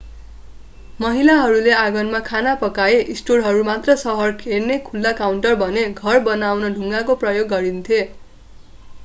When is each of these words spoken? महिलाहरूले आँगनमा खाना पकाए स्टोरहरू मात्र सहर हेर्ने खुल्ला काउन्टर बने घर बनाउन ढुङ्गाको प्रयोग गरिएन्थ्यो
महिलाहरूले 0.99 1.75
आँगनमा 1.81 2.21
खाना 2.29 2.53
पकाए 2.61 2.95
स्टोरहरू 3.19 3.67
मात्र 3.67 3.97
सहर 4.05 4.35
हेर्ने 4.47 4.79
खुल्ला 4.89 5.13
काउन्टर 5.21 5.61
बने 5.61 5.85
घर 5.93 6.25
बनाउन 6.25 6.73
ढुङ्गाको 6.73 7.19
प्रयोग 7.21 7.55
गरिएन्थ्यो 7.55 8.03